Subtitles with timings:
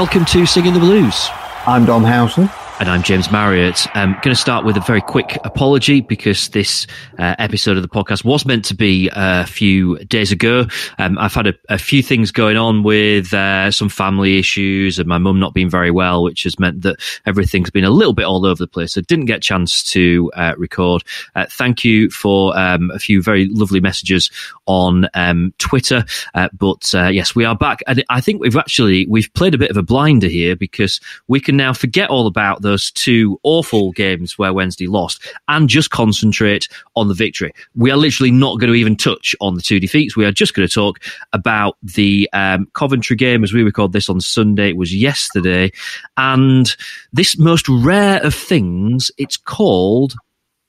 [0.00, 1.28] Welcome to Singing the Blues.
[1.66, 2.48] I'm Dom Howson.
[2.80, 3.86] And I'm James Marriott.
[3.94, 6.86] I'm going to start with a very quick apology because this
[7.18, 10.64] uh, episode of the podcast was meant to be a few days ago.
[10.96, 15.06] Um, I've had a, a, few things going on with uh, some family issues and
[15.06, 18.24] my mum not being very well, which has meant that everything's been a little bit
[18.24, 18.96] all over the place.
[18.96, 21.02] I didn't get a chance to uh, record.
[21.34, 24.30] Uh, thank you for um, a few very lovely messages
[24.64, 26.06] on um, Twitter.
[26.34, 27.82] Uh, but uh, yes, we are back.
[27.86, 31.40] And I think we've actually, we've played a bit of a blinder here because we
[31.40, 35.90] can now forget all about the those two awful games where Wednesday lost and just
[35.90, 37.52] concentrate on the victory.
[37.74, 40.16] We are literally not going to even touch on the two defeats.
[40.16, 41.00] We are just going to talk
[41.32, 44.70] about the um, Coventry game as we record this on Sunday.
[44.70, 45.72] It was yesterday.
[46.16, 46.74] And
[47.12, 50.14] this most rare of things, it's called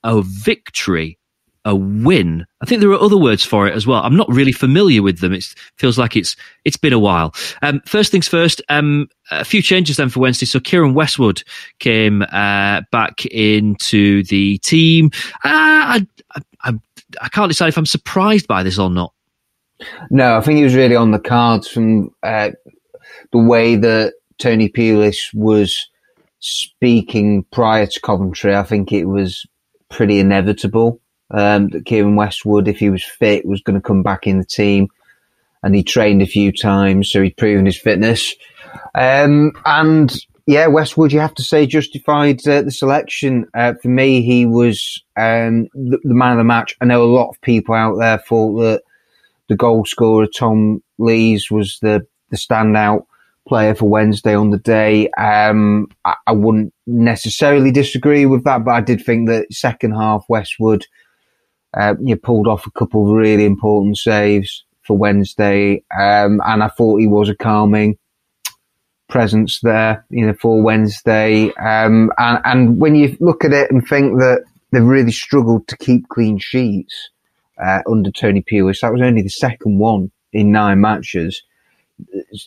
[0.03, 1.19] a victory
[1.65, 2.45] a win.
[2.61, 4.01] I think there are other words for it as well.
[4.01, 5.33] I'm not really familiar with them.
[5.33, 5.45] It
[5.77, 7.33] feels like it's it's been a while.
[7.61, 8.61] Um, first things first.
[8.69, 10.45] Um, a few changes then for Wednesday.
[10.45, 11.43] So Keiren Westwood
[11.79, 15.11] came uh, back into the team.
[15.43, 16.07] Uh, I,
[16.63, 16.73] I,
[17.21, 19.13] I can't decide if I'm surprised by this or not.
[20.09, 22.51] No, I think he was really on the cards from uh,
[23.31, 25.89] the way that Tony Pulis was
[26.39, 28.55] speaking prior to Coventry.
[28.55, 29.45] I think it was
[29.89, 31.00] pretty inevitable
[31.33, 34.45] um, that Keiren Westwood, if he was fit, was going to come back in the
[34.45, 34.89] team.
[35.63, 38.35] And he trained a few times, so he'd proven his fitness.
[38.95, 40.13] Um, and
[40.47, 43.45] yeah, Westwood, you have to say, justified uh, the selection.
[43.53, 46.75] Uh, for me, he was um, the, the, man of the match.
[46.81, 48.81] I know a lot of people out there thought that
[49.49, 53.05] the goal scorer, Tom Lees, was the, the standout
[53.47, 55.09] player for Wednesday on the day.
[55.11, 60.25] Um, I, I, wouldn't necessarily disagree with that, but I did think that second half
[60.29, 60.85] Westwood
[61.73, 66.67] uh, you pulled off a couple of really important saves for Wednesday, um, and I
[66.67, 67.97] thought he was a calming
[69.11, 71.53] presence there, you know, for Wednesday.
[71.55, 75.77] Um, and, and when you look at it and think that they've really struggled to
[75.77, 77.09] keep clean sheets
[77.63, 81.43] uh, under Tony Pulis, that was only the second one in nine matches.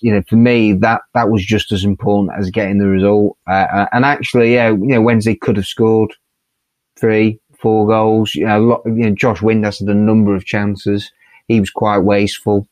[0.01, 3.37] You know, for me, that that was just as important as getting the result.
[3.47, 6.13] Uh, and actually, yeah, you know, Wednesday could have scored
[6.97, 8.35] three, four goals.
[8.35, 11.11] You know, lot, you know Josh Windass had a number of chances.
[11.49, 12.69] He was quite wasteful.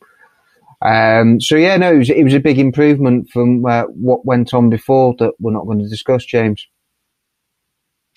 [0.83, 4.53] Um, so yeah, no, it was, it was, a big improvement from uh, what went
[4.53, 6.67] on before that we're not going to discuss, James.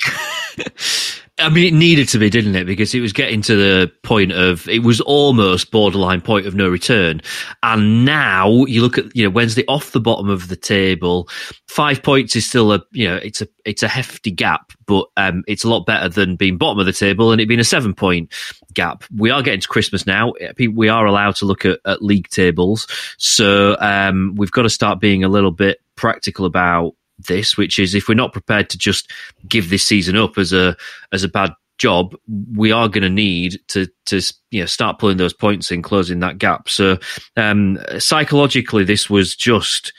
[1.37, 2.63] I mean, it needed to be, didn't it?
[2.63, 6.69] Because it was getting to the point of it was almost borderline point of no
[6.69, 7.21] return.
[7.61, 11.27] And now you look at you know Wednesday off the bottom of the table.
[11.67, 15.43] Five points is still a you know it's a it's a hefty gap, but um,
[15.45, 17.93] it's a lot better than being bottom of the table and it being a seven
[17.93, 18.31] point
[18.73, 19.03] gap.
[19.13, 20.31] We are getting to Christmas now.
[20.73, 22.87] We are allowed to look at, at league tables,
[23.17, 27.95] so um, we've got to start being a little bit practical about this, which is
[27.95, 29.11] if we're not prepared to just
[29.47, 30.75] give this season up as a
[31.11, 32.15] as a bad job,
[32.55, 34.21] we are going to need to to
[34.51, 36.69] you know start pulling those points in, closing that gap.
[36.69, 36.97] So
[37.37, 39.93] um, psychologically, this was just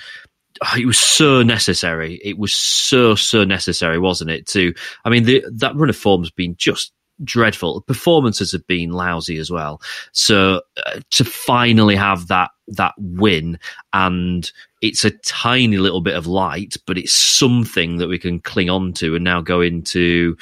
[0.65, 2.21] oh, it was so necessary.
[2.25, 4.47] It was so so necessary, wasn't it?
[4.49, 4.75] To
[5.05, 6.93] I mean, the, that run of form's been just
[7.25, 7.83] dreadful.
[7.83, 9.81] Performances have been lousy as well.
[10.13, 13.59] So uh, to finally have that that win
[13.93, 14.51] and
[14.89, 18.93] it's a tiny little bit of light, but it's something that we can cling on
[18.95, 20.37] to and now go into,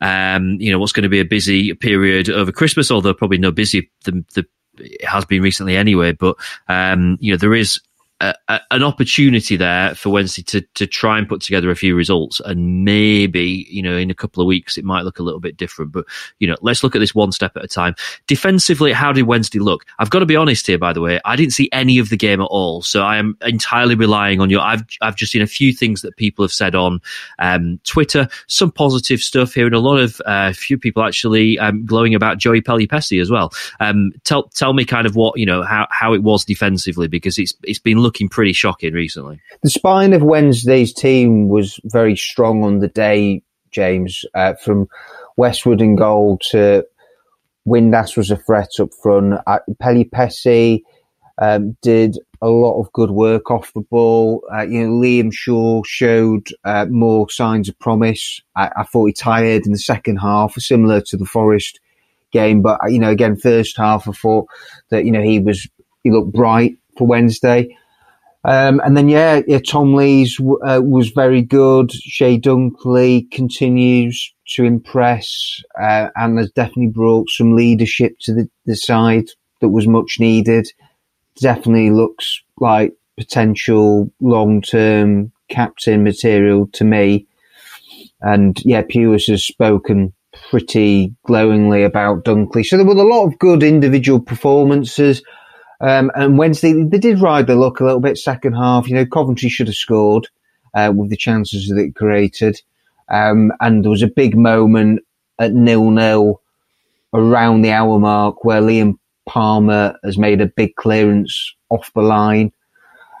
[0.00, 3.50] um, you know, what's going to be a busy period over Christmas, although probably no
[3.50, 4.46] busy the, the
[4.78, 6.12] it has been recently anyway.
[6.12, 6.36] But
[6.68, 7.80] um, you know, there is
[8.22, 12.40] a, an opportunity there for Wednesday to to try and put together a few results,
[12.40, 15.56] and maybe you know in a couple of weeks it might look a little bit
[15.56, 15.92] different.
[15.92, 16.04] But
[16.38, 17.94] you know, let's look at this one step at a time.
[18.26, 19.84] Defensively, how did Wednesday look?
[19.98, 22.16] I've got to be honest here, by the way, I didn't see any of the
[22.16, 24.60] game at all, so I am entirely relying on you.
[24.60, 27.00] I've I've just seen a few things that people have said on
[27.40, 31.58] um, Twitter, some positive stuff here, and a lot of a uh, few people actually
[31.58, 33.52] um, glowing about Joey Pelupessy as well.
[33.80, 37.36] Um, tell tell me kind of what you know how how it was defensively because
[37.38, 39.40] it's it's been looking looking pretty shocking recently.
[39.62, 44.86] The spine of Wednesday's team was very strong on the day, James, uh, from
[45.38, 46.84] Westwood and goal to
[47.66, 49.40] Windass was a threat up front.
[49.46, 50.82] Uh, Pelupessy
[51.40, 54.42] um, did a lot of good work off the ball.
[54.52, 58.42] Uh, you know, Liam Shaw showed uh, more signs of promise.
[58.54, 61.80] I, I, thought he tired in the second half, similar to the Forest
[62.30, 62.60] game.
[62.60, 64.48] But you know, again, first half, I thought
[64.90, 65.66] that you know he was
[66.02, 67.74] he looked bright for Wednesday.
[68.44, 71.90] Um, and then, yeah, yeah Tom Lees uh, was very good.
[71.90, 78.76] Chey Dunkley continues to impress uh, and has definitely brought some leadership to the, the
[78.76, 79.26] side
[79.60, 80.66] that was much needed.
[81.40, 87.26] Definitely looks like potential long term captain material to me.
[88.20, 90.12] And yeah, Pulis has spoken
[90.50, 92.64] pretty glowingly about Dunkley.
[92.64, 95.22] So there were a lot of good individual performances.
[95.82, 98.88] Um, and Wednesday, they did ride the luck a little bit second half.
[98.88, 100.28] You know, Coventry should have scored
[100.74, 102.62] uh, with the chances that it created.
[103.08, 105.00] Um, and there was a big moment
[105.38, 106.40] at nil nil
[107.12, 112.52] around the hour mark where Liam Palmer has made a big clearance off the line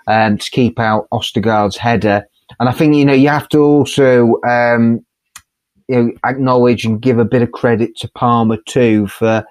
[0.06, 2.26] um, to keep out Østigård's header.
[2.60, 5.04] And I think, you know, you have to also um,
[5.88, 9.44] you know, acknowledge and give a bit of credit to Palmer too for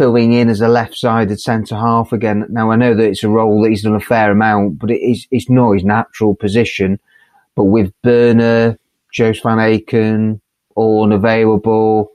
[0.00, 2.46] filling in as a left-sided centre half again.
[2.48, 4.98] Now I know that it's a role that he's done a fair amount, but it
[4.98, 6.98] is it's not his natural position.
[7.54, 8.78] But with Börner,
[9.12, 10.40] Joost van Aken,
[10.74, 12.12] all unavailable,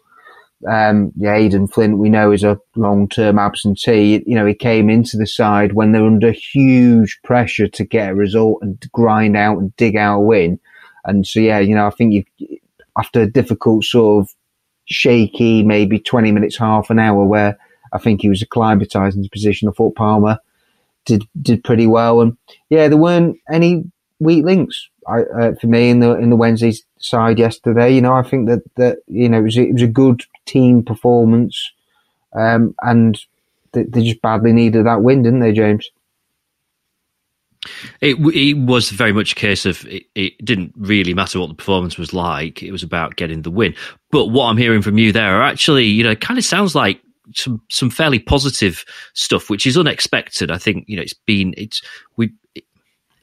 [0.67, 4.23] um, yeah, Aden Flint we know is a long-term absentee.
[4.25, 8.15] You know, he came into the side when they're under huge pressure to get a
[8.15, 10.59] result and grind out and dig out a win.
[11.03, 12.57] And so, yeah, you know, I think you
[12.97, 14.35] after a difficult sort of
[14.85, 17.59] shaky, maybe 20 minutes, half an hour where
[17.95, 19.69] I think he was acclimatised into position.
[19.69, 20.39] I thought Palmer
[21.05, 22.37] did did pretty well, and
[22.69, 23.83] yeah, there weren't any
[24.19, 27.93] weak links I, uh, for me in the in the Wednesday side yesterday.
[27.93, 30.83] You know, I think that that you know it was it was a good team
[30.83, 31.71] performance,
[32.33, 33.19] um, and
[33.71, 35.89] they, they just badly needed that win, didn't they, James?
[38.01, 41.55] It, it was very much a case of it, it, didn't really matter what the
[41.55, 42.61] performance was like.
[42.61, 43.73] It was about getting the win.
[44.11, 46.75] But what I'm hearing from you there are actually, you know, it kind of sounds
[46.75, 47.01] like
[47.33, 50.51] some some fairly positive stuff, which is unexpected.
[50.51, 51.81] I think you know it's been it's
[52.17, 52.31] we.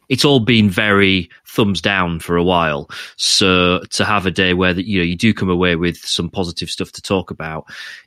[0.09, 2.91] It's all been very thumbs down for a while.
[3.17, 6.29] So to have a day where that you know you do come away with some
[6.29, 7.65] positive stuff to talk about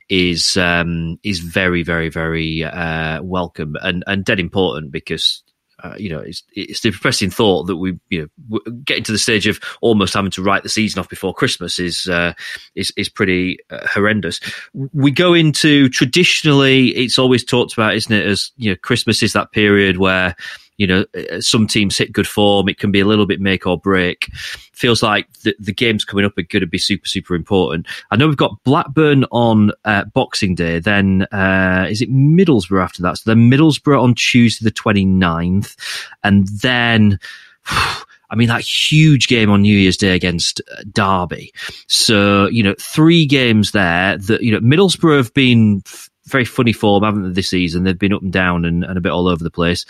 [0.08, 5.42] is um, is very very very uh, welcome and and dead important because
[5.82, 9.18] uh, you know, it's, it's the depressing thought that we, you know, getting to the
[9.18, 12.32] stage of almost having to write the season off before Christmas is uh,
[12.74, 14.40] is is pretty uh, horrendous.
[14.72, 18.26] We go into traditionally, it's always talked about, isn't it?
[18.26, 20.34] As you know, Christmas is that period where
[20.76, 22.68] you know, uh, some teams hit good form.
[22.68, 24.30] It can be a little bit make or break.
[24.72, 27.86] Feels like the, the games coming up are going to be super, super important.
[28.10, 30.78] I know we've got Blackburn on uh, Boxing Day.
[30.78, 33.18] Then, uh, is it Middlesbrough after that?
[33.18, 35.76] So then Middlesbrough on Tuesday the 29th.
[36.22, 37.18] And then,
[38.28, 41.52] I mean, that huge game on New Year's Day against uh, Derby.
[41.86, 45.82] So, you know, three games there that, you know, Middlesbrough have been
[46.26, 47.84] very funny form, haven't they, this season?
[47.84, 49.84] They've been up and down and, and a bit all over the place.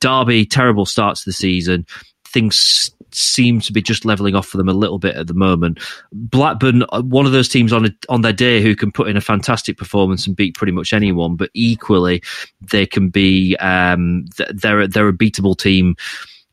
[0.00, 1.86] Derby, terrible starts to the season.
[2.26, 5.80] Things seem to be just leveling off for them a little bit at the moment.
[6.12, 9.16] Blackburn, uh, one of those teams on a, on their day who can put in
[9.16, 12.22] a fantastic performance and beat pretty much anyone, but equally
[12.60, 15.96] they can be um, they're they're a beatable team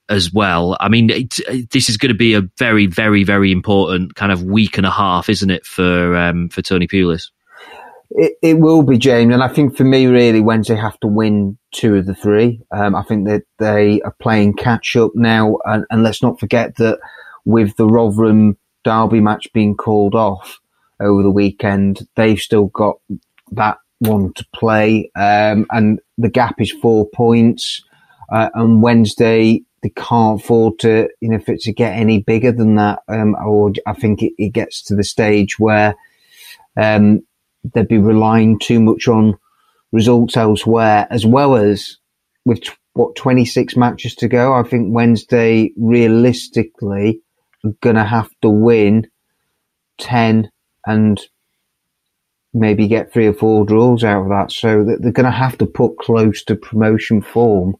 [0.09, 0.77] as well.
[0.79, 1.39] I mean, it,
[1.71, 4.91] this is going to be a very very very important kind of week and a
[4.91, 7.29] half, isn't it, for um, for Tony Pulis?
[8.15, 9.33] It, it will be, James.
[9.33, 12.61] And I think for me, really, Wednesday have to win two of the three.
[12.71, 15.57] Um, I think that they are playing catch up now.
[15.65, 16.99] And, and, let's not forget that
[17.43, 20.59] with the Rotherham Derby match being called off
[20.99, 22.97] over the weekend, they've still got
[23.51, 25.09] that one to play.
[25.15, 27.81] Um, and the gap is four points.
[28.31, 32.51] Uh, and Wednesday, they can't afford to, you know, if it's to get any bigger
[32.51, 32.99] than that.
[33.07, 35.95] Um, or I think it, it gets to the stage where,
[36.77, 37.23] um,
[37.73, 39.37] they'd be relying too much on
[39.91, 41.97] results elsewhere, as well as
[42.45, 44.53] with what 26 matches to go.
[44.53, 47.21] I think Wednesday realistically
[47.63, 49.07] are going to have to win
[49.99, 50.49] 10
[50.85, 51.21] and
[52.53, 54.51] maybe get three or four draws out of that.
[54.51, 57.75] So they're going to have to put close to promotion form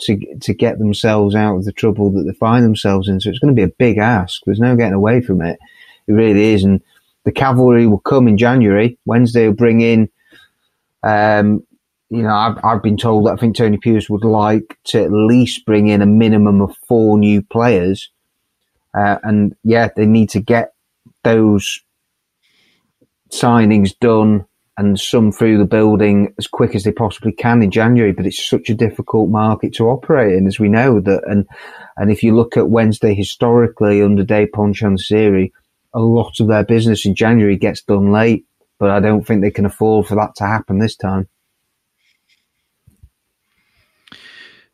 [0.00, 3.20] to to get themselves out of the trouble that they find themselves in.
[3.20, 4.42] So it's going to be a big ask.
[4.44, 5.58] There's no getting away from it.
[6.06, 6.64] It really is.
[6.64, 6.80] And
[7.28, 8.98] the cavalry will come in January.
[9.04, 10.08] Wednesday will bring in,
[11.02, 11.62] um,
[12.08, 15.12] you know, I've, I've been told that I think Tony Pulis would like to at
[15.12, 18.10] least bring in a minimum of four new players.
[18.96, 20.72] Uh, and yeah, they need to get
[21.22, 21.82] those
[23.30, 24.46] signings done
[24.78, 28.12] and some through the building as quick as they possibly can in January.
[28.12, 31.24] But it's such a difficult market to operate in, as we know that.
[31.26, 31.46] And
[31.98, 35.52] and if you look at Wednesday historically under Dejphon Chansiri,
[35.94, 38.46] a lot of their business in January gets done late,
[38.78, 41.28] but I don't think they can afford for that to happen this time.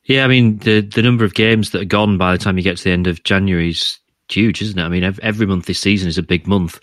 [0.05, 2.63] Yeah, I mean the the number of games that are gone by the time you
[2.65, 4.83] get to the end of January is huge, isn't it?
[4.83, 6.83] I mean, every month this season is a big month.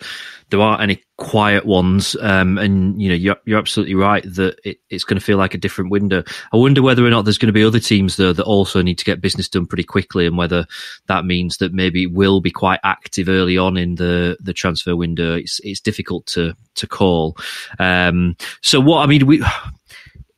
[0.50, 4.78] There aren't any quiet ones, um, and you know you're, you're absolutely right that it,
[4.90, 6.22] it's going to feel like a different window.
[6.52, 8.98] I wonder whether or not there's going to be other teams though that also need
[8.98, 10.66] to get business done pretty quickly, and whether
[11.06, 15.36] that means that maybe will be quite active early on in the the transfer window.
[15.36, 17.36] It's it's difficult to to call.
[17.78, 19.42] Um, so what I mean, we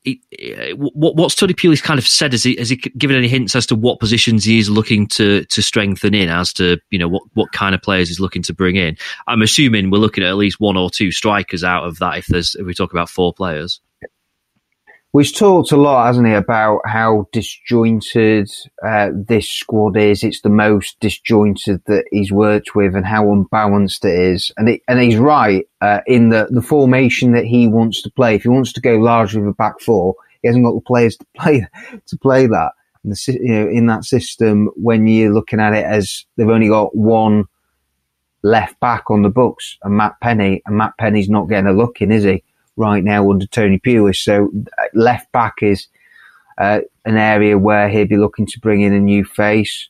[0.07, 2.33] Eh, what, what's Tony Pulis kind of said?
[2.33, 5.45] Has he, has he given any hints as to what positions he is looking to
[5.47, 8.55] to strengthen in, as to you know what, what kind of players he's looking to
[8.55, 8.97] bring in?
[9.27, 12.19] I'm assuming we're looking at at least one or two strikers out of that.
[12.19, 13.81] If there's if we talk about four players.
[15.15, 18.51] We've talked a lot, hasn't he, about how disjointed
[18.85, 20.25] uh, this squad is.
[20.25, 24.51] It's the most disjointed that he's worked with, and how unbalanced it is.
[24.57, 28.35] And it, and he's right uh, in the the formation that he wants to play.
[28.35, 31.17] If he wants to go largely with a back four, he hasn't got the players
[31.17, 31.65] to play
[32.07, 32.73] to play that.
[33.05, 36.71] And the, you know, in that system, when you're looking at it as they've only
[36.71, 37.45] got one
[38.43, 42.03] left back on the books, and Matt Penney, and Matt Penney's not getting a look
[42.03, 42.43] in, is he?
[42.77, 44.17] Right now under Tony Pulis.
[44.17, 45.87] So uh, left back is
[46.59, 49.89] uh, an area where he'll be looking to bring in a new face.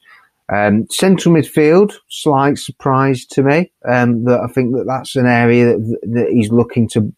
[0.52, 3.72] Um, central midfield, slight surprise to me.
[3.88, 7.12] Um, that I think that that's an area that, that he's looking to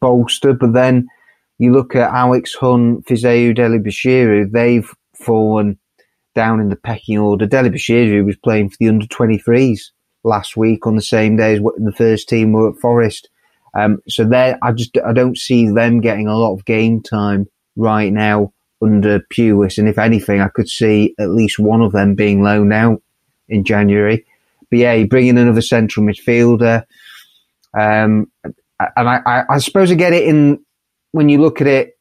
[0.00, 0.52] bolster.
[0.52, 1.08] But then
[1.58, 5.78] you look at Alex Hunt, Fisayo Dele-Bashiru, they've fallen
[6.34, 7.46] down in the pecking order.
[7.46, 9.90] Dele-Bashiru was playing for the under 23s
[10.22, 13.28] last week on the same day as the first team were at Forest.
[13.74, 17.48] Um, so there, I just I don't see them getting a lot of game time
[17.76, 22.14] right now under Pulis, and if anything, I could see at least one of them
[22.14, 23.02] being loaned out
[23.48, 24.24] in January.
[24.70, 26.84] But yeah, you bring in another central midfielder,
[27.78, 30.64] um, and I, I, I suppose I get it in
[31.12, 31.98] when you look at it.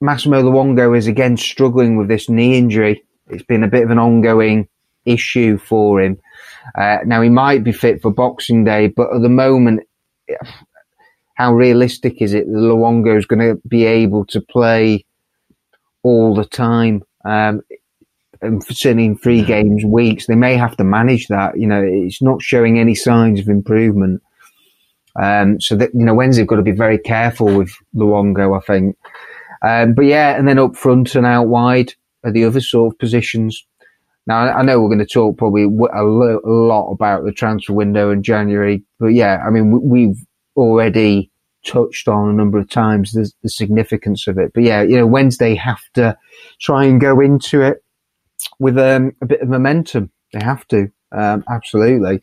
[0.00, 3.04] Massimo Luongo is again struggling with this knee injury.
[3.28, 4.68] It's been a bit of an ongoing
[5.04, 6.18] issue for him.
[6.76, 9.80] Uh, now he might be fit for Boxing Day, but at the moment
[11.34, 15.04] how realistic is it that Luongo is going to be able to play
[16.02, 17.02] all the time?
[17.24, 17.62] Um,
[18.40, 21.58] and certainly in three games weeks, they may have to manage that.
[21.58, 24.22] You know, it's not showing any signs of improvement.
[25.20, 28.96] Um, so that you know, Wednesday've got to be very careful with Luongo, I think.
[29.62, 32.98] Um, but yeah, and then up front and out wide are the other sort of
[32.98, 33.64] positions.
[34.26, 38.22] Now, I know we're going to talk probably a lot about the transfer window in
[38.22, 40.24] January, but yeah, I mean, we've
[40.56, 41.30] already
[41.66, 44.52] touched on a number of times the, the significance of it.
[44.54, 46.16] But yeah, you know, Wednesday have to
[46.60, 47.82] try and go into it
[48.58, 50.10] with um, a bit of momentum.
[50.32, 52.22] They have to, um, absolutely.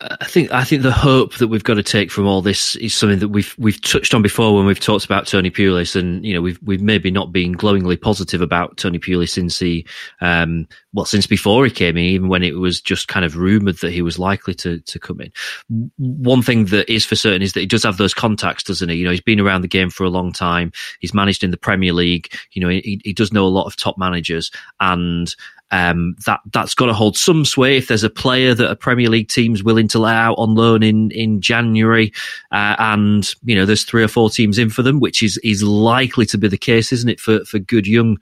[0.00, 2.92] I think I think the hope that we've got to take from all this is
[2.94, 6.34] something that we've we've touched on before when we've talked about Tony Pulis, and you
[6.34, 9.86] know we've we've maybe not been glowingly positive about Tony Pulis since he,
[10.20, 13.78] um, well, since before he came in, even when it was just kind of rumored
[13.78, 15.32] that he was likely to to come in.
[15.96, 18.96] One thing that is for certain is that he does have those contacts, doesn't he?
[18.96, 20.72] You know, he's been around the game for a long time.
[21.00, 22.30] He's managed in the Premier League.
[22.52, 25.34] You know, he, he does know a lot of top managers, and
[25.70, 29.08] um, that that's got to hold some sway if there's a player that a Premier
[29.08, 32.12] League team's willing to let out on loan in in January,
[32.52, 35.62] uh, and you know there's three or four teams in for them, which is is
[35.62, 38.18] likely to be the case, isn't it, for for good young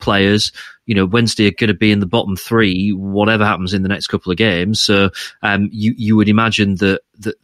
[0.00, 0.52] players?
[0.86, 3.90] You know, Wednesday are going to be in the bottom three, whatever happens in the
[3.90, 4.80] next couple of games.
[4.80, 5.10] So,
[5.42, 7.36] um, you you would imagine that that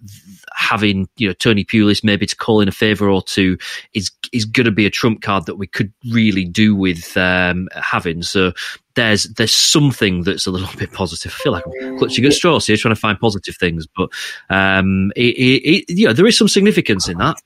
[0.54, 3.56] having you know Tony Pulis maybe to call in a favour or two
[3.92, 7.68] is is going to be a trump card that we could really do with um,
[7.74, 8.22] having.
[8.22, 8.52] So
[8.94, 11.34] there's there's something that's a little bit positive.
[11.38, 14.10] I feel like I'm clutching at straws here, trying to find positive things, but
[14.50, 17.36] um, it, it, it, there is some significance in that.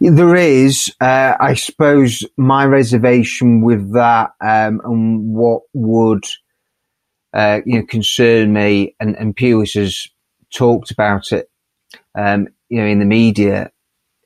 [0.00, 6.24] There is, uh, I suppose, my reservation with that, um, and what would
[7.32, 10.06] uh, you know concern me, and, and Pulis has
[10.52, 11.48] talked about it,
[12.14, 13.70] um, you know, in the media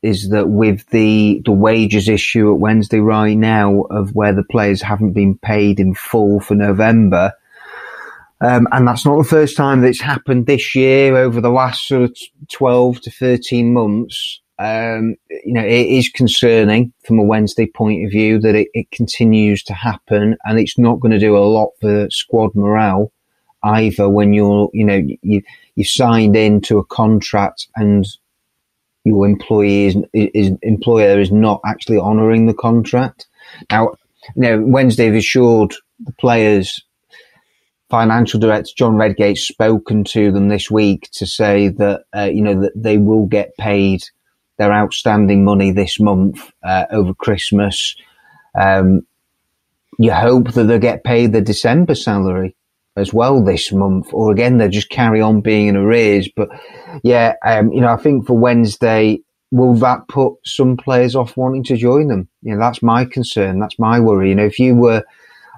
[0.02, 4.82] is that with the the wages issue at Wednesday right now of where the players
[4.82, 7.32] haven't been paid in full for November.
[8.40, 11.88] Um, and that's not the first time that it's happened this year over the last
[11.88, 12.16] sort of
[12.52, 14.40] 12 to 13 months.
[14.60, 18.90] Um, you know, it is concerning from a Wednesday point of view that it, it
[18.90, 23.12] continues to happen and it's not going to do a lot for squad morale
[23.62, 25.42] either when you're, you know, you,
[25.74, 28.06] you signed into a contract and
[29.08, 33.26] your employee is, is employer is not actually honouring the contract.
[33.70, 33.94] Now,
[34.36, 36.80] know, Wednesday have assured the players
[37.90, 42.60] financial director John Redgate spoken to them this week to say that uh, you know
[42.60, 44.04] that they will get paid
[44.58, 47.96] their outstanding money this month uh, over Christmas.
[48.58, 49.06] Um,
[49.98, 52.56] you hope that they get paid the December salary
[52.98, 56.28] as well this month, or again they just carry on being in arrears.
[56.34, 56.48] But
[57.02, 61.64] yeah, um, you know, I think for Wednesday, will that put some players off wanting
[61.64, 62.28] to join them?
[62.42, 63.60] You know, that's my concern.
[63.60, 64.30] That's my worry.
[64.30, 65.02] You know, if you were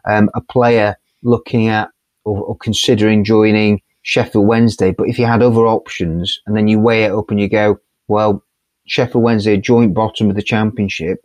[0.08, 1.90] um, a player looking at
[2.24, 6.78] or, or, considering joining Sheffield Wednesday, but if you had other options and then you
[6.78, 7.78] weigh it up and you go,
[8.08, 8.44] well,
[8.86, 11.18] Sheffield Wednesday, joint bottom of the championship,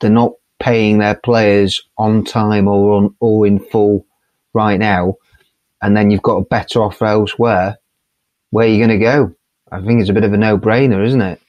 [0.00, 4.06] they're not paying their players on time or on or in full
[4.54, 5.14] right now,
[5.86, 7.76] and then you've got a better offer elsewhere.
[8.50, 9.32] Where are you going to go?
[9.70, 11.40] I think it's a bit of a no-brainer, isn't it?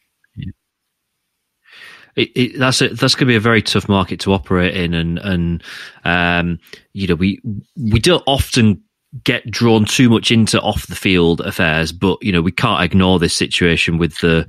[2.15, 4.95] It, it, that's a, that's going to be a very tough market to operate in,
[4.95, 5.63] and and
[6.03, 6.59] um,
[6.93, 7.39] you know we
[7.75, 8.81] we don't often
[9.23, 13.19] get drawn too much into off the field affairs, but you know we can't ignore
[13.19, 14.47] this situation with the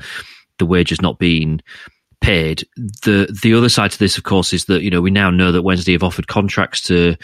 [0.59, 1.61] the wages not being
[2.23, 2.67] paid.
[2.77, 5.53] The the other side to this, of course, is that you know we now know
[5.53, 7.17] that Wednesday have offered contracts to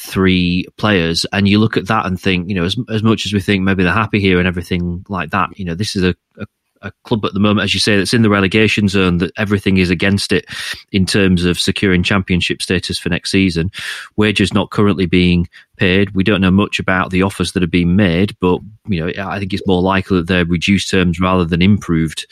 [0.00, 3.32] three players, and you look at that and think, you know, as as much as
[3.32, 6.14] we think maybe they're happy here and everything like that, you know, this is a,
[6.38, 6.46] a
[6.82, 9.76] a club at the moment, as you say, that's in the relegation zone, that everything
[9.76, 10.46] is against it
[10.92, 13.70] in terms of securing championship status for next season.
[14.16, 16.10] Wages not currently being paid.
[16.12, 19.38] We don't know much about the offers that have been made, but you know, I
[19.38, 22.26] think it's more likely that they're reduced terms rather than improved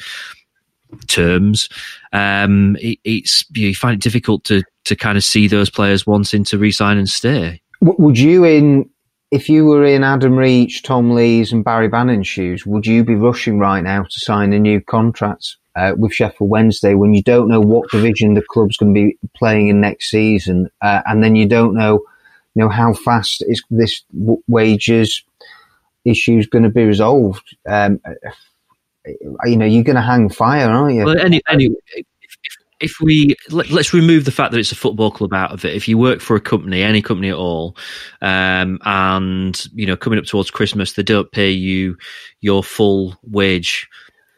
[1.07, 1.69] terms.
[2.13, 6.45] Um, it, it's you find it difficult to to kind of see those players wanting
[6.45, 7.61] to resign and stay.
[7.81, 8.91] Would you in
[9.31, 13.15] if you were in Adam Reach, Tom Lees, and Barry Bannan's shoes, would you be
[13.15, 17.49] rushing right now to sign a new contract uh, with Sheffield Wednesday when you don't
[17.49, 21.37] know what division the club's going to be playing in next season, uh, and then
[21.37, 22.01] you don't know,
[22.55, 24.03] you know, how fast is this
[24.49, 25.23] wages
[26.05, 27.57] issue is going to be resolved?
[27.69, 28.01] Um,
[29.45, 31.05] you know, you're going to hang fire, aren't you?
[31.05, 31.71] Well, any, any,
[32.81, 35.75] if we let, us remove the fact that it's a football club out of it,
[35.75, 37.77] if you work for a company, any company at all,
[38.23, 41.97] um, and you know coming up towards Christmas, they don't pay you
[42.41, 43.89] your full wage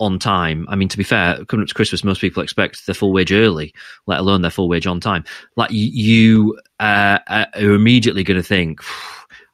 [0.01, 0.67] on time.
[0.69, 3.33] I mean, to be fair, coming up to Christmas, most people expect their full wage
[3.33, 3.75] early,
[4.07, 5.25] let alone their full wage on time.
[5.57, 8.81] Like you uh, are immediately going to think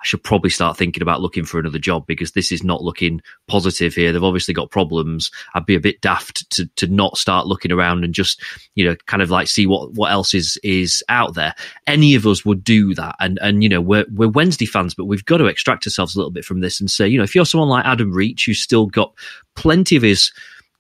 [0.05, 3.95] should probably start thinking about looking for another job because this is not looking positive
[3.95, 4.13] here.
[4.13, 5.31] They've obviously got problems.
[5.55, 8.43] I'd be a bit daft to to not start looking around and just
[8.75, 11.55] you know kind of like see what what else is is out there.
[11.87, 15.07] Any of us would do that, and and you know we're we're Wednesday fans, but
[15.07, 17.35] we've got to extract ourselves a little bit from this and say you know if
[17.35, 19.13] you're someone like Adam Reach who's still got
[19.55, 20.33] plenty of his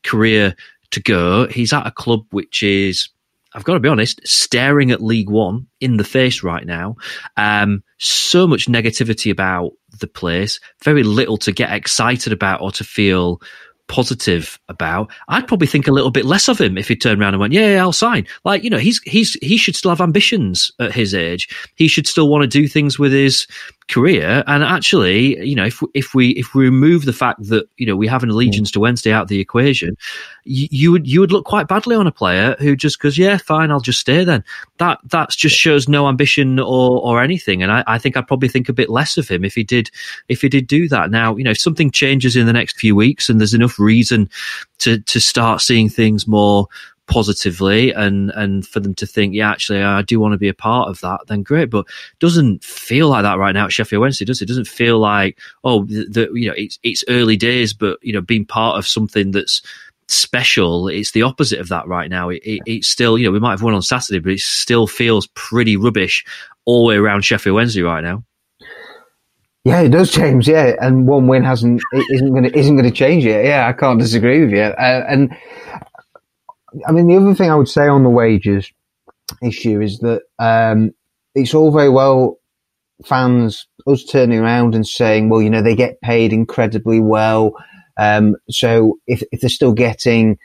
[0.04, 0.54] career
[0.90, 3.08] to go, he's at a club which is
[3.56, 6.96] I've got to be honest, staring at League One in the face right now.
[7.38, 12.84] Um, so much negativity about the place, very little to get excited about or to
[12.84, 13.40] feel
[13.88, 15.10] positive about.
[15.28, 17.54] I'd probably think a little bit less of him if he turned around and went,
[17.54, 20.92] "Yeah, yeah I'll sign." Like you know, he's he's he should still have ambitions at
[20.92, 21.48] his age.
[21.76, 23.46] He should still want to do things with his
[23.88, 24.42] career.
[24.46, 27.96] And actually, you know, if if we if we remove the fact that you know
[27.96, 28.74] we have an allegiance mm.
[28.74, 29.96] to Wednesday out of the equation,
[30.44, 33.36] you, you would you would look quite badly on a player who just goes, yeah,
[33.36, 34.42] fine, I'll just stay then.
[34.78, 37.62] That that just shows no ambition or or anything.
[37.62, 39.90] And I, I think I'd probably think a bit less of him if he did
[40.28, 41.10] if he did do that.
[41.10, 44.28] Now, you know, if something changes in the next few weeks and there's enough reason
[44.78, 46.68] to to start seeing things more
[47.06, 50.54] positively and and for them to think, yeah, actually, I do want to be a
[50.54, 51.70] part of that, then great.
[51.70, 51.86] But
[52.18, 54.46] doesn't feel like that right now at Sheffield Wednesday, does it?
[54.46, 58.44] Doesn't feel like oh, the, you know it's it's early days, but you know being
[58.44, 59.62] part of something that's
[60.08, 60.88] special.
[60.88, 62.28] It's the opposite of that right now.
[62.28, 64.86] It, it, it's still, you know, we might have won on Saturday, but it still
[64.86, 66.24] feels pretty rubbish
[66.64, 68.22] all the way around Sheffield Wednesday right now.
[69.64, 70.46] Yeah, it does, James.
[70.46, 73.44] Yeah, and one win hasn't isn't going to isn't going to change it.
[73.44, 74.60] Yeah, I can't disagree with you.
[74.60, 75.36] Uh, and
[76.86, 78.70] I mean, the other thing I would say on the wages
[79.42, 80.92] issue is that um,
[81.34, 82.38] it's all very well
[83.04, 87.52] fans us turning around and saying, well, you know, they get paid incredibly well.
[87.96, 90.38] Um, so if, if they're still getting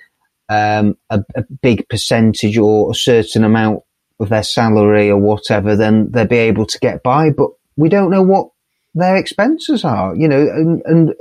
[0.50, 3.84] um, a, a, big percentage or a certain amount
[4.20, 7.30] of their salary or whatever, then they'll be able to get by.
[7.30, 8.50] But we don't know what
[8.94, 11.13] their expenses are, you know, and, and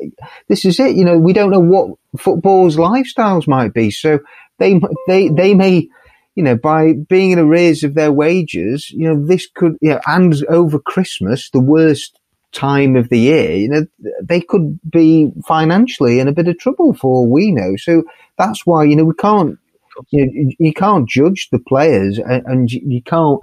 [0.48, 0.96] this is it.
[0.96, 3.90] You know, we don't know what football's lifestyles might be.
[3.90, 4.18] So
[4.60, 5.88] they they they may
[6.36, 10.00] you know by being in arrears of their wages you know this could you know
[10.06, 12.20] and over christmas the worst
[12.52, 13.86] time of the year you know
[14.22, 17.76] they could be financially in a bit of trouble for all we know.
[17.76, 18.02] So
[18.38, 19.58] that's why you know we can't
[20.10, 23.38] you know, you can't judge the players and, and you can't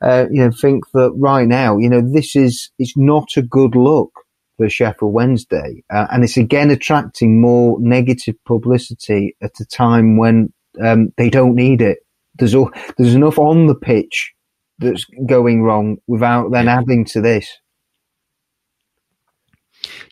[0.00, 3.74] uh, you know think that right now you know this is it's not a good
[3.74, 4.12] look
[4.58, 10.52] for Sheffield Wednesday, uh, and it's again attracting more negative publicity at a time when
[10.82, 12.00] um, they don't need it.
[12.34, 14.34] There's all, there's enough on the pitch
[14.78, 17.48] that's going wrong without then adding to this.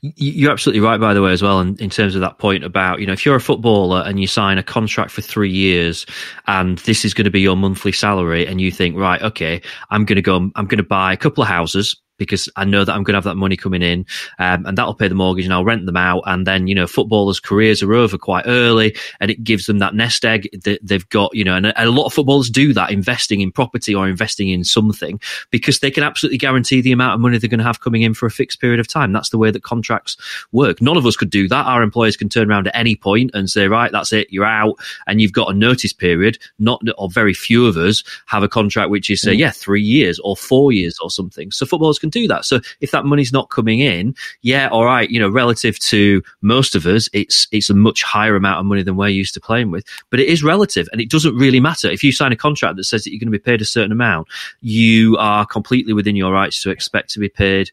[0.00, 3.00] You're absolutely right, by the way, as well, in, in terms of that point about,
[3.00, 6.06] you know, if you're a footballer and you sign a contract for three years
[6.46, 10.04] and this is going to be your monthly salary and you think, right, okay, I'm
[10.04, 12.92] going to go, I'm going to buy a couple of houses because I know that
[12.92, 14.06] I'm going to have that money coming in,
[14.38, 16.22] um, and that'll pay the mortgage, and I'll rent them out.
[16.26, 19.94] And then you know, footballers' careers are over quite early, and it gives them that
[19.94, 21.34] nest egg that they've got.
[21.34, 24.64] You know, and a, lot of footballers do that, investing in property or investing in
[24.64, 28.02] something because they can absolutely guarantee the amount of money they're going to have coming
[28.02, 29.12] in for a fixed period of time.
[29.12, 30.16] That's the way that contracts
[30.52, 30.80] work.
[30.80, 31.66] None of us could do that.
[31.66, 34.76] Our employers can turn around at any point and say, right, that's it, you're out,
[35.06, 36.38] and you've got a notice period.
[36.58, 39.38] Not or very few of us have a contract which is say, mm.
[39.38, 41.50] yeah, three years or four years or something.
[41.50, 42.44] So footballers can do that.
[42.44, 46.74] So if that money's not coming in, yeah, all right, you know, relative to most
[46.74, 49.70] of us, it's it's a much higher amount of money than we're used to playing
[49.70, 49.84] with.
[50.10, 52.84] But it is relative, and it doesn't really matter if you sign a contract that
[52.84, 54.28] says that you're going to be paid a certain amount.
[54.60, 57.70] You are completely within your rights to expect to be paid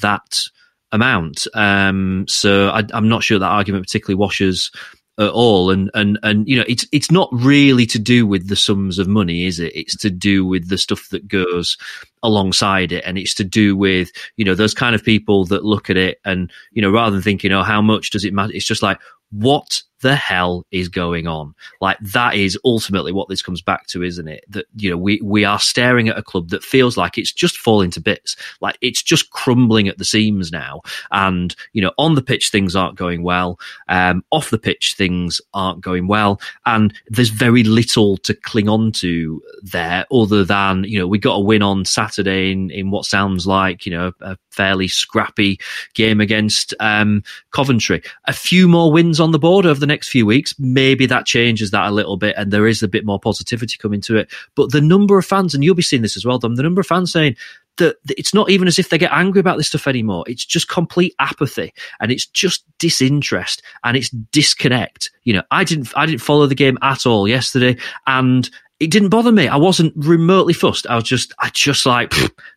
[0.00, 0.40] that
[0.92, 1.46] amount.
[1.54, 4.70] Um, so I, am not sure that argument particularly washes
[5.18, 5.70] at all.
[5.70, 9.08] And and and you know, it's it's not really to do with the sums of
[9.08, 9.74] money, is it?
[9.74, 11.76] It's to do with the stuff that goes
[12.22, 15.90] alongside it, and it's to do with you know those kind of people that look
[15.90, 18.52] at it and you know rather than thinking, oh, how much does it matter?
[18.52, 18.98] It's just like
[19.30, 21.52] what the hell is going on?
[21.80, 24.44] Like that is ultimately what this comes back to, isn't it?
[24.48, 27.58] That you know we we are staring at a club that feels like it's just
[27.58, 30.82] falling to bits, like it's just crumbling at the seams now.
[31.10, 35.40] And you know, on the pitch things aren't going well, um, off the pitch things
[35.54, 41.00] aren't going well, and there's very little to cling on to there, other than you
[41.00, 44.36] know we got a win on Saturday in in what sounds like you know a
[44.50, 45.58] fairly scrappy
[45.94, 48.02] game against um, Coventry.
[48.26, 50.54] A few more wins on the board over the next few weeks.
[50.58, 54.00] Maybe that changes that a little bit, and there is a bit more positivity coming
[54.02, 54.30] to it.
[54.54, 56.80] But the number of fans, and you'll be seeing this as well, Dom, the number
[56.80, 57.36] of fans saying
[57.76, 60.24] that it's not even as if they get angry about this stuff anymore.
[60.26, 65.10] It's just complete apathy and it's just disinterest and it's disconnect.
[65.24, 69.08] You know, I didn't, I didn't follow the game at all yesterday and it didn't
[69.08, 69.48] bother me.
[69.48, 70.86] I wasn't remotely fussed.
[70.86, 72.12] I was just, I just like,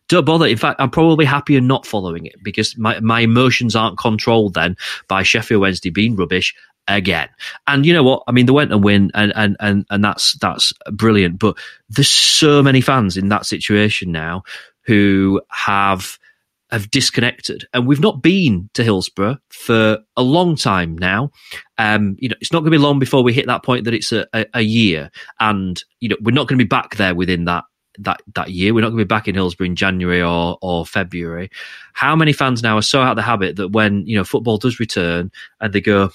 [0.08, 0.46] don't bother.
[0.46, 4.76] In fact, I'm probably happier not following it because my, my emotions aren't controlled then
[5.08, 6.54] by Sheffield Wednesday being rubbish
[6.88, 7.28] again.
[7.66, 8.22] And you know what?
[8.26, 11.38] I mean, they went and win and, and, and, and that's, that's brilliant.
[11.38, 11.56] But
[11.88, 14.42] there's so many fans in that situation now
[14.86, 16.18] who have,
[16.70, 21.30] have disconnected, and we've not been to Hillsborough for a long time now.
[21.78, 23.94] Um, you know, it's not going to be long before we hit that point that
[23.94, 27.14] it's a, a, a year, and you know, we're not going to be back there
[27.14, 27.64] within that
[27.98, 28.72] that that year.
[28.72, 31.50] We're not going to be back in Hillsborough in January or or February.
[31.92, 34.56] How many fans now are so out of the habit that when you know football
[34.56, 36.14] does return and they go, "There's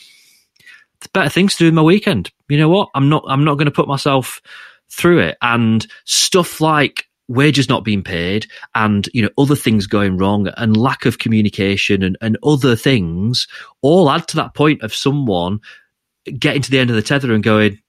[1.13, 2.89] better things to do in my weekend." You know what?
[2.95, 3.23] I'm not.
[3.27, 4.41] I'm not going to put myself
[4.89, 5.37] through it.
[5.41, 10.77] And stuff like wages not being paid and you know other things going wrong and
[10.77, 13.47] lack of communication and, and other things
[13.81, 15.59] all add to that point of someone
[16.37, 17.79] getting to the end of the tether and going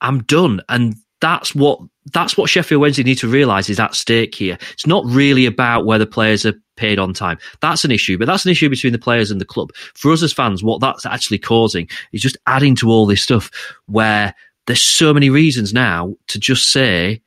[0.00, 1.80] i'm done and that's what
[2.12, 4.58] that's what Sheffield Wednesday need to realise is at stake here.
[4.72, 7.38] It's not really about whether players are paid on time.
[7.60, 9.70] That's an issue, but that's an issue between the players and the club.
[9.94, 13.50] For us as fans, what that's actually causing is just adding to all this stuff
[13.86, 14.34] where
[14.66, 17.20] there's so many reasons now to just say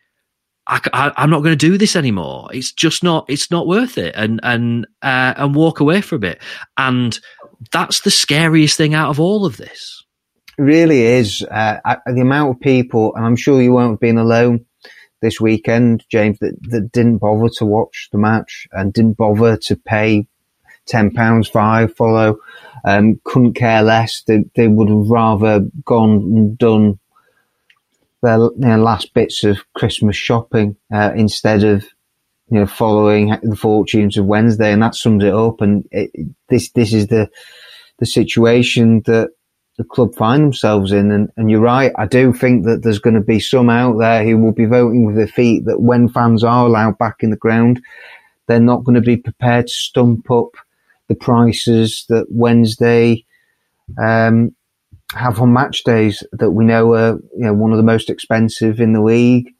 [0.68, 2.50] I, am not going to do this anymore.
[2.54, 3.26] It's just not.
[3.28, 6.42] It's not worth it, and and uh, and walk away from it.
[6.78, 7.20] And
[7.72, 10.03] that's the scariest thing out of all of this.
[10.58, 14.66] Really is uh, the amount of people, and I'm sure you won't have been alone
[15.20, 19.76] this weekend, James, that, that didn't bother to watch the match and didn't bother to
[19.76, 20.28] pay
[20.86, 22.38] ten pounds five follow.
[22.86, 24.22] Um, couldn't care less.
[24.28, 27.00] They, they would have rather gone and done
[28.22, 31.86] their last bits of Christmas shopping uh, instead of
[32.50, 35.62] you know following the fortunes of Wednesday, and that sums it up.
[35.62, 36.12] And it,
[36.50, 37.30] this this is the
[38.00, 39.30] the situation that
[39.78, 41.12] the club find themselves in.
[41.12, 44.24] And, and you're right, I do think that there's going to be some out there
[44.24, 47.38] who will be voting with their feet that when fans are allowed back in the
[47.38, 47.82] ground,
[48.48, 50.52] they're not going to be prepared to stump up
[51.08, 53.26] the prices that Wednesday
[54.02, 54.56] um,
[55.14, 58.80] have on match days that we know are you know one of the most expensive
[58.80, 59.54] in the league.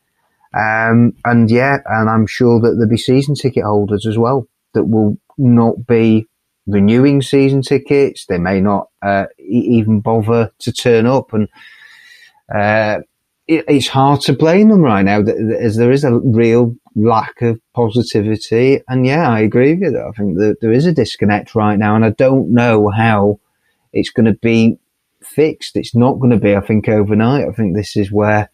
[0.54, 4.86] Um, and yeah, and I'm sure that there'll be season ticket holders as well that
[4.86, 6.28] will not be
[6.68, 8.26] renewing season tickets.
[8.26, 11.48] They may not uh, even bother to turn up, and
[12.54, 13.00] uh,
[13.48, 17.60] it, it's hard to blame them right now, as there is a real lack of
[17.74, 18.82] positivity.
[18.88, 20.02] And yeah, I agree with you.
[20.08, 23.40] I think that there is a disconnect right now, and I don't know how
[23.92, 24.78] it's going to be
[25.22, 25.76] fixed.
[25.76, 27.48] It's not going to be, I think, overnight.
[27.48, 28.50] I think this is where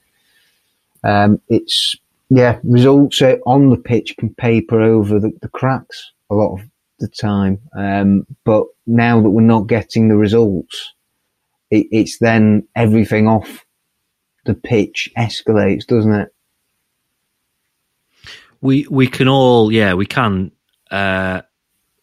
[1.04, 1.96] um, it's
[2.30, 6.69] yeah results on the pitch can paper over the, the cracks a lot of
[7.00, 7.60] the time.
[7.76, 10.94] Um, but now that we're not getting the results,
[11.72, 13.66] it, it's then everything off
[14.46, 16.34] the pitch escalates, doesn't it?
[18.62, 20.52] We we can all yeah we can
[20.92, 21.42] uh,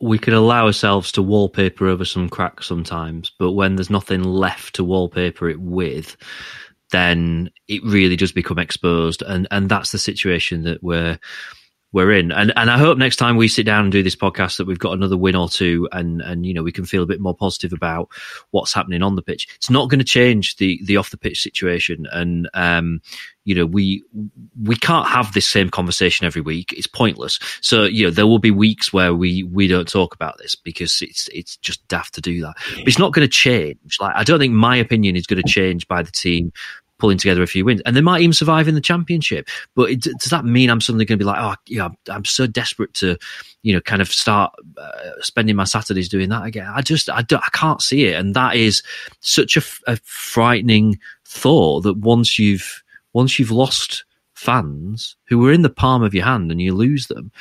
[0.01, 4.77] we can allow ourselves to wallpaper over some cracks sometimes, but when there's nothing left
[4.77, 6.17] to wallpaper it with,
[6.93, 11.19] then it really does become exposed, and and that's the situation that we're
[11.93, 12.33] we're in.
[12.33, 14.79] And and I hope next time we sit down and do this podcast that we've
[14.79, 17.35] got another win or two and and you know we can feel a bit more
[17.35, 18.09] positive about
[18.51, 19.49] what's happening on the pitch.
[19.57, 23.01] It's not going to change the the off the pitch situation and um
[23.45, 24.05] you know we
[24.63, 26.73] we can't have this same conversation every week.
[26.73, 27.39] It's pointless.
[27.61, 31.01] So you know there will be weeks where we we don't talk about this because
[31.01, 32.57] it's it's just daft to do that.
[32.77, 33.99] But it's not going to change.
[34.01, 36.53] Like I don't think my opinion is going to change by the team
[36.99, 39.49] pulling together a few wins, and they might even survive in the championship.
[39.75, 42.47] But it, does that mean I'm suddenly going to be like, oh, yeah, I'm so
[42.47, 43.19] desperate to,
[43.63, 46.71] you know, kind of start uh, spending my Saturdays doing that again?
[46.75, 48.83] I just, I, I can't see it, and that is
[49.21, 52.83] such a, a frightening thought that once you've
[53.13, 54.05] once you've lost
[54.35, 57.33] fans who were in the palm of your hand and you lose them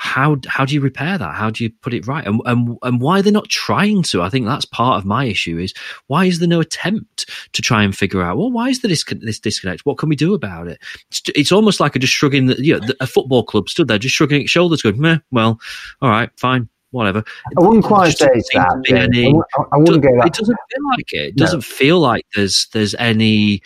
[0.00, 1.34] how how do you repair that?
[1.34, 2.26] How do you put it right?
[2.26, 4.22] And and and why are they're not trying to?
[4.22, 5.58] I think that's part of my issue.
[5.58, 5.74] Is
[6.06, 8.38] why is there no attempt to try and figure out?
[8.38, 9.84] Well, why is there this this disconnect?
[9.84, 10.78] What can we do about it?
[11.10, 12.46] It's, it's almost like a just shrugging.
[12.46, 15.18] The, you know, the, a football club stood there just shrugging its shoulders, going, Meh,
[15.30, 15.60] "Well,
[16.00, 17.22] all right, fine." Whatever.
[17.58, 18.82] I wouldn't quite say that.
[18.88, 20.28] Any, I, wouldn't go that.
[20.28, 21.28] It doesn't feel like it.
[21.28, 23.60] It doesn't feel like there's there's any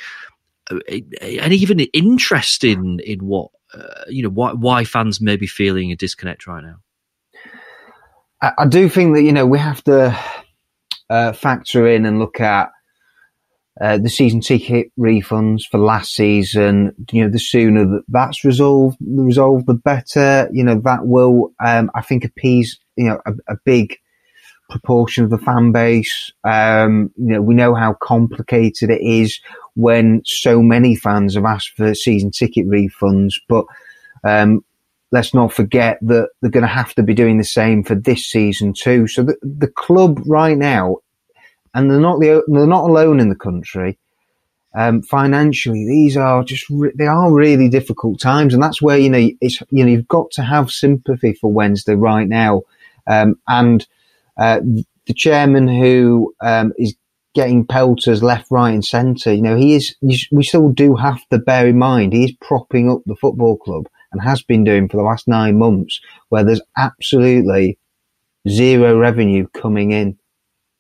[0.69, 0.81] uh,
[1.21, 5.93] any even interest in in what uh, you know why why fans may be feeling
[5.93, 6.77] a disconnect right now.
[8.41, 10.19] I, I do think that you know we have to
[11.11, 12.71] uh, factor in and look at
[13.81, 16.95] uh, the season ticket refunds for last season.
[17.11, 20.49] You know, the sooner that that's resolved, resolved, the better.
[20.53, 23.99] You know, that will, um, I think, appease you know a, a, big
[24.71, 26.33] proportion of the fan base.
[26.45, 29.41] Um, you know, we know how complicated it is
[29.75, 33.35] when so many fans have asked for season ticket refunds.
[33.49, 33.67] But
[34.23, 34.65] um,
[35.11, 38.27] let's not forget that they're going to have to be doing the same for this
[38.27, 39.07] season too.
[39.07, 40.99] So the, the club right now,
[41.75, 43.99] and they're not the, they're not alone in the country.
[44.77, 49.09] Um, financially, these are just re- they are really difficult times, and that's where you
[49.09, 52.63] know it's you know you've got to have sympathy for Wednesday right now,
[53.07, 53.87] um, and
[54.37, 54.59] uh,
[55.07, 56.97] the chairman who um, is
[57.35, 59.33] getting pelters left, right, and centre.
[59.33, 59.95] You know, he is.
[60.03, 63.87] We still do have to bear in mind he is propping up the football club
[64.13, 67.79] and has been doing for the last nine months, where there's absolutely
[68.49, 70.19] zero revenue coming in.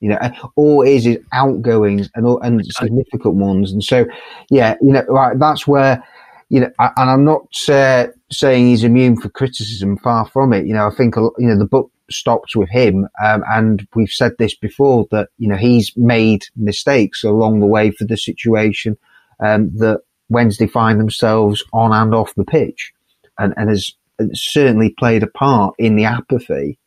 [0.00, 0.18] You know,
[0.56, 3.72] all it is is outgoings and and significant ones.
[3.72, 4.06] And so,
[4.50, 6.02] yeah, you know, right, that's where
[6.50, 9.96] you know, and I'm not uh, saying he's immune for criticism.
[9.98, 10.66] Far from it.
[10.66, 13.08] You know, I think you know the book stops with him.
[13.22, 17.90] Um, and we've said this before that, you know, he's made mistakes along the way
[17.90, 18.96] for the situation,
[19.40, 22.92] um, that Wednesday find themselves on and off the pitch
[23.38, 23.92] and, and has
[24.32, 26.78] certainly played a part in the apathy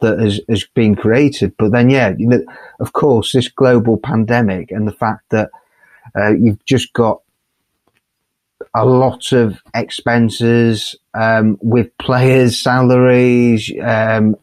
[0.00, 1.52] that has, has been created.
[1.58, 2.44] But then, yeah, you know,
[2.80, 5.50] of course, this global pandemic and the fact that,
[6.18, 7.20] uh, you've just got
[8.74, 13.72] a lot of expenses um, with players' salaries.
[13.82, 14.36] Um,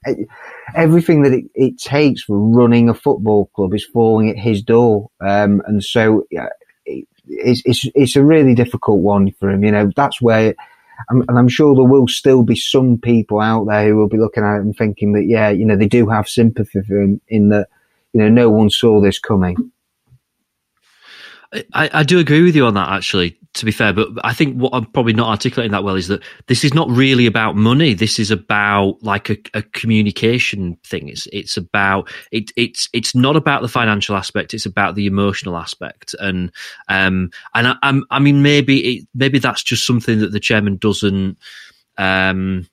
[0.76, 5.10] everything that it, it, takes for running a football club is falling at his door,
[5.22, 9.64] um, and so it, it's, it's it's a really difficult one for him.
[9.64, 10.56] You know, that's where.
[11.10, 14.44] and I'm sure there will still be some people out there who will be looking
[14.44, 17.50] at it and thinking that, yeah, you know, they do have sympathy for him in
[17.50, 17.68] that,
[18.14, 19.72] you know, no one saw this coming.
[21.74, 23.94] I, I do agree with you on that, actually, to be fair.
[23.94, 26.90] But I think what I'm probably not articulating that well is that this is not
[26.90, 27.94] really about money.
[27.94, 31.10] This is about like a, a communication thing.
[31.10, 34.54] It's it's about it, it's it's not about the financial aspect.
[34.54, 36.16] It's about the emotional aspect.
[36.20, 36.52] And
[36.90, 40.78] um and I, I'm, I mean maybe it, maybe that's just something that the chairman
[40.78, 41.38] doesn't
[41.98, 42.68] um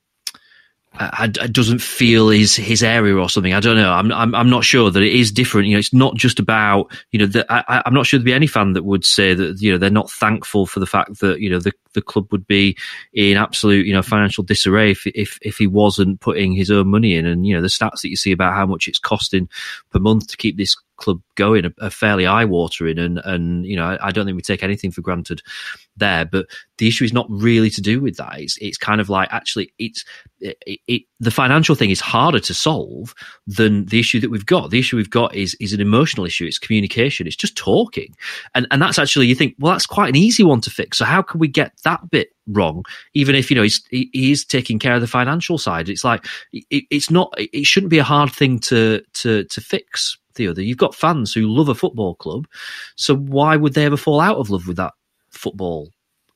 [1.50, 3.54] doesn't feel his his area or something.
[3.54, 3.92] I don't know.
[3.92, 5.68] I'm, I'm I'm not sure that it is different.
[5.68, 7.44] You know, it's not just about you know.
[7.48, 9.90] I, I'm not sure there'd be any fan that would say that you know they're
[9.90, 12.76] not thankful for the fact that you know the the club would be
[13.14, 17.14] in absolute you know financial disarray if if if he wasn't putting his own money
[17.14, 17.24] in.
[17.24, 19.48] And you know the stats that you see about how much it's costing
[19.90, 23.76] per month to keep this club going are, are fairly eye watering, and and you
[23.76, 25.42] know I, I, don't think we take anything for granted
[25.96, 26.24] there.
[26.24, 26.46] But
[26.78, 28.40] the issue is not really to do with that.
[28.40, 30.04] It's it's kind of like actually it's
[30.40, 33.14] it, it, the financial thing is harder to solve
[33.46, 34.70] than the issue that we've got.
[34.70, 36.46] The issue we've got is is an emotional issue.
[36.46, 37.26] It's communication.
[37.26, 38.14] It's just talking,
[38.54, 40.98] and and that's actually you think well that's quite an easy one to fix.
[40.98, 42.84] So how can we get that bit wrong?
[43.14, 46.04] Even if you know he's he, he is taking care of the financial side, it's
[46.04, 47.32] like it, it's not.
[47.38, 50.18] It shouldn't be a hard thing to to to fix.
[50.34, 52.46] The other, you've got fans who love a football club,
[52.96, 54.94] so why would they ever fall out of love with that
[55.30, 55.88] football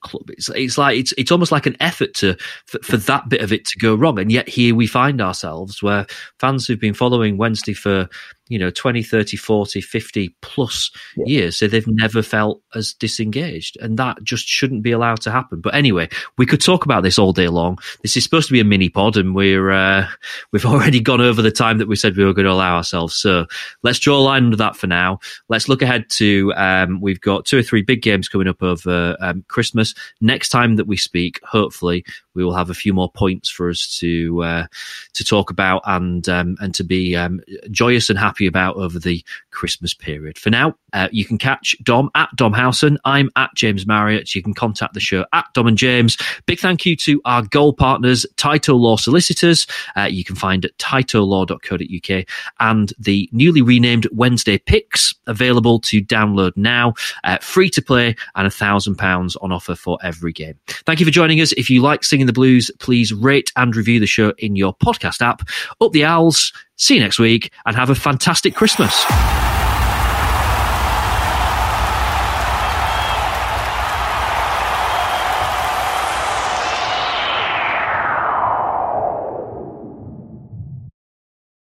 [0.06, 0.30] club.
[0.30, 3.52] It's it's like it's it's almost like an effort to for, for, that bit of
[3.52, 6.06] it to go wrong, and yet here we find ourselves where
[6.38, 8.08] fans who've been following Wednesday for
[8.48, 11.24] you know 20 30 40 50 plus yeah.
[11.26, 11.56] years.
[11.56, 15.60] So they've never felt as disengaged and that just shouldn't be allowed to happen.
[15.60, 17.78] But anyway we could talk about this all day long.
[18.02, 20.08] This is supposed to be a mini pod and we're uh,
[20.52, 23.14] we've already gone over the time that we said we were going to allow ourselves.
[23.14, 23.46] So
[23.82, 25.18] let's draw a line under that for now.
[25.48, 29.16] Let's look ahead to um, we've got two or three big games coming up over
[29.20, 29.94] um, christmas.
[30.20, 32.04] Next time that we speak hopefully
[32.36, 34.66] we will have a few more points for us to uh,
[35.14, 39.24] to talk about and um, and to be um, joyous and happy about over the
[39.50, 40.36] Christmas period.
[40.36, 42.98] For now, uh, you can catch Dom at Dom Howson.
[43.04, 44.34] I'm at James Marriott.
[44.34, 46.18] You can contact the show at Dom and James.
[46.46, 49.66] Big thank you to our goal partners, Tyto Law Solicitors.
[49.96, 52.26] Uh, you can find at tytolaw.co.uk
[52.60, 56.94] and the newly renamed Wednesday Picks available to download now,
[57.24, 60.58] uh, free to play and a thousand pounds on offer for every game.
[60.66, 61.52] Thank you for joining us.
[61.52, 65.20] If you like singing the blues, please rate and review the show in your podcast
[65.20, 65.42] app.
[65.80, 66.52] Up the owls.
[66.76, 69.04] See you next week and have a fantastic Christmas.